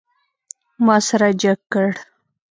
[0.85, 1.85] ما سر جګ کړ.